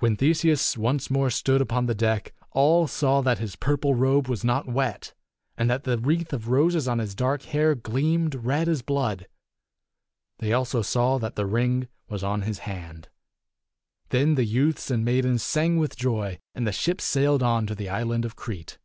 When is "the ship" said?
16.66-17.00